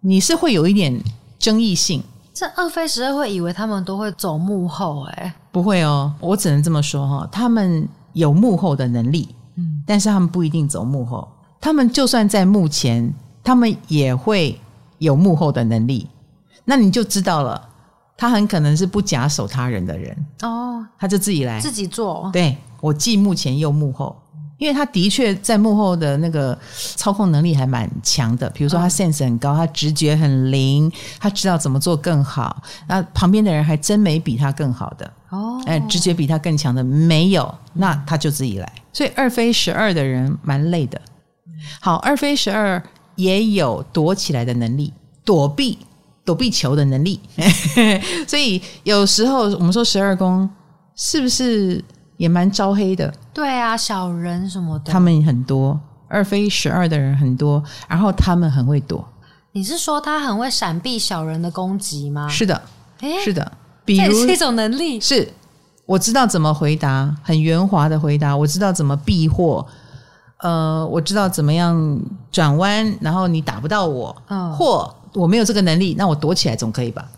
[0.00, 0.98] 你是会有一点
[1.38, 2.02] 争议性。
[2.32, 11.28] 这二非十二会以为他们都会走幕后，哎，不会哦，我只能这么说哈，他们有幕后的能力，嗯，但是他们不一定走幕后。
[11.60, 13.12] 他们就算在幕前，
[13.44, 14.58] 他们也会。
[15.00, 16.08] 有幕后的能力，
[16.64, 17.68] 那你就知道了，
[18.16, 22.28] 他很可能是不假手他人的人哦，他就自己来自己做。
[22.32, 24.14] 对，我既幕前又幕后，
[24.58, 26.56] 因为他的确在幕后的那个
[26.96, 28.48] 操控能力还蛮强的。
[28.50, 32.62] 比如说他 sense 很高，他直觉很灵，他知道怎么做更好。
[32.86, 38.70] 那旁边的人还真没比他更好的哦，哎，直觉比他更强的没有，那他就自己来。
[38.92, 41.00] 所以二非十二的人蛮累的。
[41.80, 42.82] 好，二非十二。
[43.20, 44.92] 也有躲起来的能力，
[45.24, 45.78] 躲避
[46.24, 47.18] 躲避球的能力，
[48.26, 50.48] 所以有时候我们说十二宫
[50.94, 51.82] 是不是
[52.16, 53.12] 也蛮招黑的？
[53.32, 55.78] 对啊，小人什么的，他们很多，
[56.08, 59.04] 二非十二的人很多，然后他们很会躲。
[59.52, 62.28] 你是说他很会闪避小人的攻击吗？
[62.28, 62.62] 是的，
[63.00, 63.52] 诶是的，
[63.84, 65.28] 比如一种能力，是
[65.86, 69.66] 我知道怎么回答，很圆滑的回答，我知道怎么避祸。
[70.42, 72.00] 呃，我知道怎么样
[72.32, 77.08] 转弯，然后你打不到我，哦、或我没有这个能力，那我躲起来总可以吧？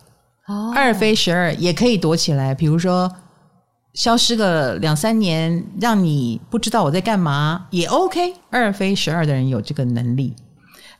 [0.48, 3.10] 哦，二非十二也可以躲起来，比如说
[3.94, 8.34] 消失个两三年，让你不知道我在干嘛也 OK。
[8.50, 10.34] 二非十二的人有这个能力，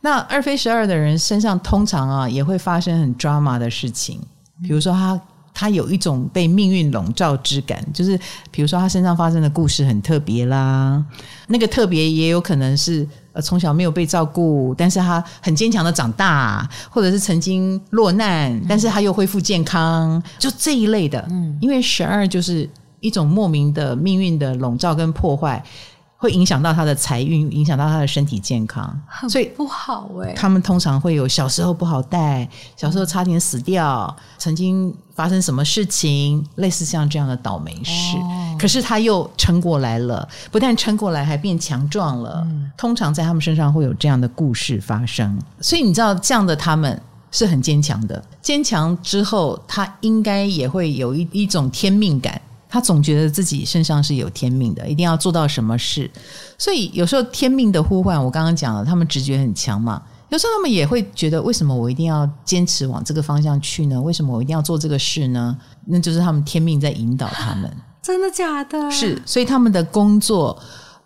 [0.03, 4.21] 那二非十二的人身上通常啊也会发生很 drama 的事情，
[4.63, 5.21] 比如说他
[5.55, 8.19] 他有一种被命运笼罩之感，就是
[8.51, 11.05] 比如说他身上发生的故事很特别啦，
[11.49, 21.25] 那个特别也有可能是呃从小没有被照顾，但是他很坚强的长大，或者是曾经落难，但是他又恢复健康，就这一类的。
[21.31, 22.69] 嗯，因为十二就是
[23.01, 25.63] 一种莫名的命运的笼罩跟破坏。
[26.23, 28.97] 会影响到他的财运，影响到他的身体健康，
[29.29, 30.33] 所以不好哎。
[30.35, 38.17] 他们通常会有小时候不好带，小时候差点死掉，曾经发生什么事情，类似像这样的倒霉事。
[38.19, 42.47] 哦、可是他又撑过来了，不但撑过来，还变强壮了。
[42.47, 47.03] 嗯、通常在他们身上会有这样的故事发生，所以你知道，这样的他们
[47.33, 48.25] 是很坚强的。
[48.41, 52.41] 坚强之后，他应该也会有一一种天命感。
[52.73, 56.11] 他总觉得自己身上是有天命的，一定要做到什么事。
[56.57, 60.03] 所以有时候天命的呼唤，我刚刚讲了，他们直觉很强嘛。
[60.31, 64.01] 有时候他们也会觉得，为什么我一定要坚持往这个方向去呢？
[64.01, 65.55] 为什么我一定要做这个事呢？
[65.85, 67.71] 那就是他们天命在引导他们。
[68.01, 68.91] 真的假的？
[68.91, 70.59] 是，所以他们的工作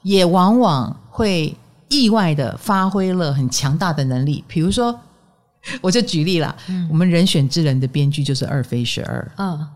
[0.03, 1.53] 也往往会
[1.89, 4.45] 意外的发挥了很强大的能力。
[4.47, 4.97] 比如说，
[5.83, 9.67] 我就举例啦，嗯、我们人选之人的编剧就是二飞十二，嗯，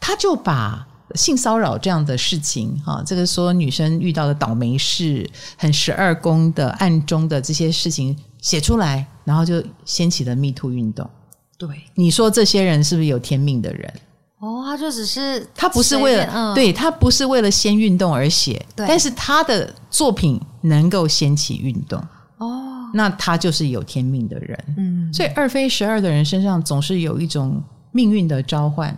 [0.00, 0.86] 他就把。
[1.14, 11.08] 性骚扰这样的事情，哈，这个说女生遇到的倒霉事，很十二宫的暗中的这些事情写出来，然后就掀起了 Me Too 运动。
[11.56, 13.94] 对，你说这些人是不是有天命的人？
[14.40, 21.98] 哦，他就只是他不是为了，嗯、对他不是为了先运动而写，对但是他的作品能够掀起运动。
[22.38, 24.64] 哦，那他就是有天命的人。
[24.76, 28.94] 嗯，所以二飞十二的人身上总是有一种命运的召唤。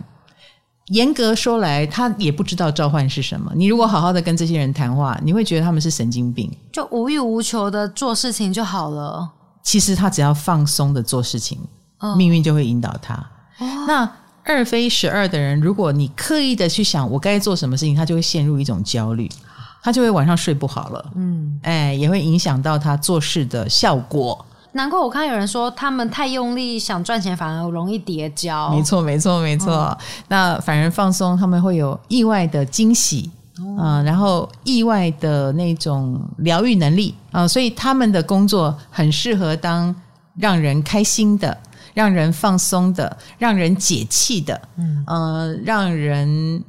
[0.87, 3.51] 严格说来，他也不知道召唤是什么。
[3.55, 9.29] 你如果好好的跟这些人谈话，你会觉得他们是神经病，就无欲无求的做事情就好了。
[9.61, 11.59] 其实他只要放松的做事情，
[11.99, 13.13] 哦、命运就会引导他。
[13.59, 14.09] 哦、那
[14.45, 19.29] 二飞十二的人，如果你刻意的去想我该做什么事情，他就会陷入一种焦虑，
[19.83, 21.11] 他就会晚上睡不好了。
[21.15, 24.45] 嗯，哎，也会影响到他做事的效果。
[24.73, 28.69] 难怪我看有人说，他们太用力想赚钱，反而容易跌跤。
[28.69, 29.73] 没错，没错，没错。
[29.73, 29.97] 嗯、
[30.27, 39.93] 那反而放松，他们会有意外的惊喜啊、哦呃，然后意外的那种疗愈能力啊、呃，所以他们的工作很适合当
[40.35, 41.57] 让人开心的、
[41.93, 46.63] 让人放松的、让人解气的，嗯，呃，让人。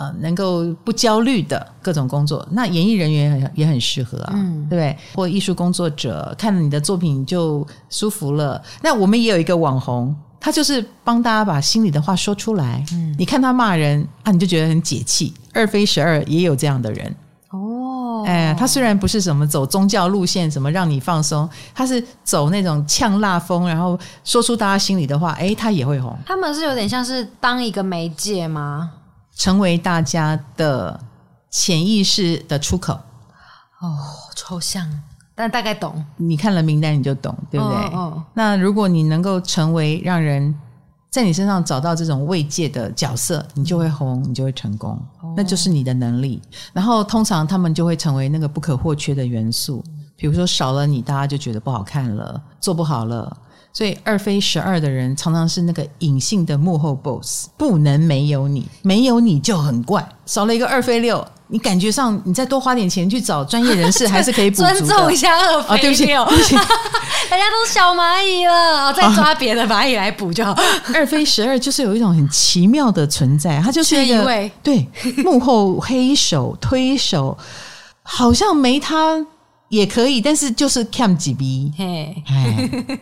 [0.00, 4.96] 呃，能够不焦虑的各种工作，那演艺人员也很也很适合啊，嗯、对不对？
[5.14, 8.62] 或艺术工作者看了你的作品就舒服了。
[8.82, 12.82] 那我们也有一个网红，他就是帮大家把心里的话说出来。
[12.92, 15.34] 嗯，你看他骂人啊，你就觉得很解气。
[15.52, 17.14] 二飞十二也有这样的人
[17.50, 18.24] 哦。
[18.26, 26.16] 哎，他虽然不是什么走宗教路线，什么让你放松，他是走那种呛辣风，然后说出大家心里的话，哎，他也会红。
[26.24, 28.92] 他们是有点像是当一个媒介吗？
[29.40, 31.00] 成为大家的
[31.48, 32.92] 潜意识的出口
[33.80, 33.96] 哦，
[34.36, 34.86] 抽象，
[35.34, 36.04] 但大概懂。
[36.18, 37.74] 你看了名单你就懂，对不对？
[37.74, 38.24] 哦，哦。
[38.34, 40.54] 那如果你能够成为让人
[41.08, 44.90] 在你身上找到这种慰藉的角色，你就会红，你就会成功，
[45.22, 46.42] 哦，那就是你的能力。
[46.74, 49.82] 然后通常他们就会成为那个不可或缺的元素。
[50.16, 53.34] 比如说少了你，大家就觉得不好看了，做不好了。
[53.72, 60.06] 所以二飞十二的人常常是那个隐性的幕后 boss，不能没有你，没有你就很怪。
[60.26, 64.74] 少了一个二飞六，你感觉上你再多花点钱去找专业人士，还是可以补足的。
[64.74, 66.58] 尊重一下二飞六，哦，对不起，对
[67.30, 70.52] 大 家都是小蚂蚁了，再抓别的蚂蚁来补就好。
[70.92, 74.88] 二飞十二就是有一种很奇妙的存在，他就是一个一对
[75.24, 77.38] 幕后黑手推手，
[78.02, 79.24] 好像没他。
[79.70, 82.22] 也可以，但是就是 cam 几 B，嘿，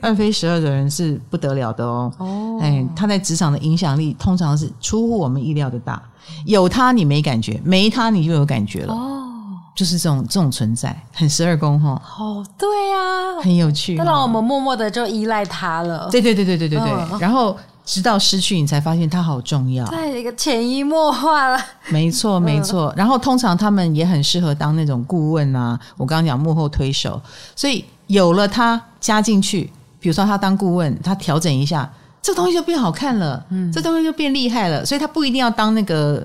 [0.03, 2.12] 二飞十二的人是不得了的哦。
[2.19, 6.01] 哦，哎，他在职场的影响力通常是出乎我们意料的大。
[6.45, 8.93] 有他你没感觉，没他你就有感觉了。
[8.93, 9.29] 哦，
[9.75, 12.01] 就是这种这种存在，很十二宫哈。
[12.19, 13.95] 哦，对啊，很有趣。
[13.95, 16.09] 那让我们默默的就依赖他了。
[16.11, 16.91] 对对对对对对对。
[16.91, 17.57] 嗯、然后。
[17.89, 21.59] 直到失去你才发现它好重要，对，一个潜移默化了。
[21.89, 22.93] 没错，没错。
[22.95, 27.18] 然后通常他们也很适合当那种顾问啊，我刚刚讲幕后推手，
[27.57, 34.84] 所以有了他加进去，比如说他当顾问，他调整一下，这东西就变好看了，嗯，这东西就变厉害了。
[34.84, 36.22] 所以他不一定要当那个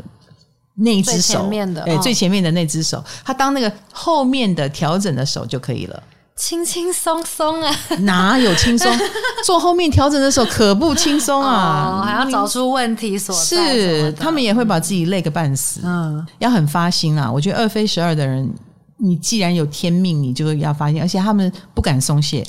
[0.74, 1.50] 那一只手，
[1.86, 6.04] 对，最前面的那只手，他当那个后面的调整的手就可以了。
[6.36, 8.92] 轻轻松松啊，哪有轻松？
[9.46, 13.74] 做后面调整的时候可不轻松啊，哦，还要找出问题所在。
[13.74, 15.82] 是，他们也会把自己累个半死。
[15.84, 17.32] 嗯，要很发心啊。
[17.32, 18.52] 我觉得二飞十二的人，
[18.98, 22.46] 你既然有天命，你就要发心，而且他们不敢松懈。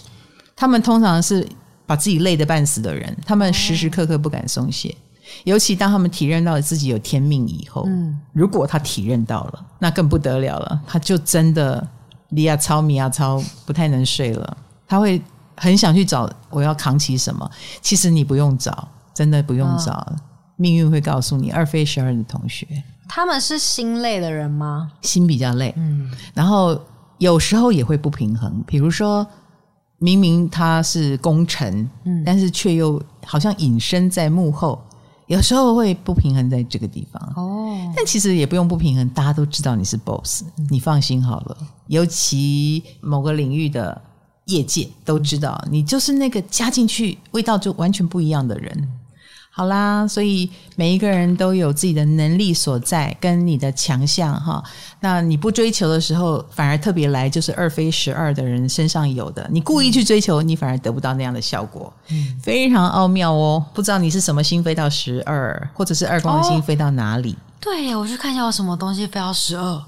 [0.57, 1.47] 他们通常是
[1.85, 4.95] 把自己累得半死的人，他们时时刻刻不敢松懈。
[5.45, 11.87] 尤其当他们体认到自己有天命以后，嗯，如果他体认到了，那更不得了了，他就真的
[12.35, 14.57] 离啊超米亚超不太能睡了，
[14.87, 15.21] 他会
[15.57, 17.51] 很想去找我要扛起什么。
[17.81, 20.17] 其实你不用找，真的不用找，哦、
[20.57, 21.51] 命运会告诉你。
[21.51, 22.67] 二飞十二的同学，
[23.09, 24.93] 他们是心累的人吗？
[25.03, 26.79] 心比较累，嗯，然后
[27.19, 29.27] 有时候也会不平衡，比如说。
[29.99, 34.79] 明明他是功臣，嗯，但是却又好像隐身在幕后，
[35.29, 37.33] 有时候会不平衡在这个地方。
[37.37, 37.44] 哦，
[37.97, 41.57] 但其实也不用不平衡，大家都知道你是 boss，你放心好了。
[41.87, 44.01] 尤其某个领域的
[44.47, 48.89] 业界都知道，你就是那个加进去味道就完全不一样的人。
[49.57, 54.61] 好啦，所以每一个人都有自己的能力所在，跟你的强项哈。
[54.99, 59.49] 那你不追求的时候，反而特别来，就是二飞十二的人身上有的。
[59.53, 63.65] 你故意去追求，你反而得不到那样的效果，嗯，非常奥妙哦。
[63.73, 67.33] 不知道你是什么星飞到十二，或者是二宫的星飞到哪里？
[67.35, 69.65] 哦对，我去看一下有什么东西非要十二。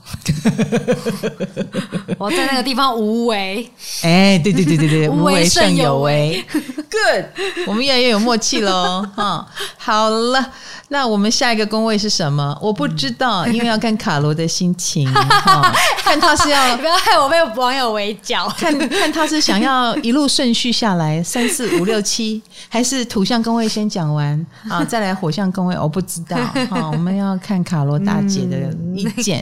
[2.16, 3.70] 我在那个地方无为。
[4.02, 6.42] 哎，对对对对对，无为胜有为。
[6.50, 7.26] Good，
[7.66, 9.06] 我们越来越有默契喽。
[9.14, 9.46] 哈，
[9.76, 10.52] 好了。
[10.88, 12.56] 那我们下一个工位是什么？
[12.62, 25.76] 我不知道，嗯、因为要看卡罗的心情， 哦、看他是要 不要害我被网友围剿，看看他是想要 一路顺序下来三四五六七，还是土象工位先讲完啊，再来火象工位？
[25.76, 26.36] 我不知道，
[26.70, 29.40] 哈、哦，我们要看卡罗大姐的意见，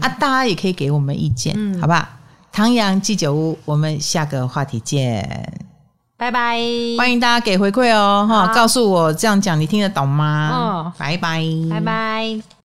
[0.00, 2.08] 啊，大家也可以给我们意见，嗯、好吧？
[2.52, 5.73] 唐阳鸡酒屋，我们下个话题见。
[6.16, 6.58] 拜拜！
[6.96, 10.50] 欢迎大家给回馈哦，哈，告诉我这样讲你听得懂吗？
[10.52, 12.44] 哦，拜拜，拜拜。